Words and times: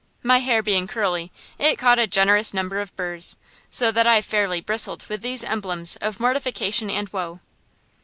My 0.23 0.39
hair 0.39 0.63
being 0.63 0.87
curly, 0.87 1.31
it 1.59 1.77
caught 1.77 1.99
a 1.99 2.07
generous 2.07 2.55
number 2.55 2.81
of 2.81 2.95
burrs, 2.95 3.37
so 3.69 3.91
that 3.91 4.07
I 4.07 4.19
fairly 4.23 4.59
bristled 4.59 5.05
with 5.07 5.21
these 5.21 5.43
emblems 5.43 5.95
of 5.97 6.19
mortification 6.19 6.89
and 6.89 7.07
woe. 7.09 7.39